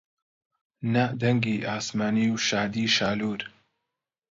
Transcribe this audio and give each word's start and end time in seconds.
نە 0.93 1.05
دەنگی 1.21 1.57
ئاسمانی 1.69 2.27
و 2.33 2.35
شادیی 2.47 2.89
شالوور 2.95 3.41